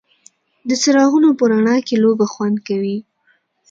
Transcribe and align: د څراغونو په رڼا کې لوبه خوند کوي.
د 0.67 0.69
څراغونو 0.81 1.29
په 1.39 1.43
رڼا 1.51 1.77
کې 1.87 1.95
لوبه 2.03 2.25
خوند 2.33 2.57
کوي. 2.67 2.97